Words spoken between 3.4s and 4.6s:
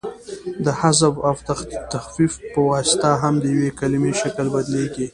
یوې کلیمې شکل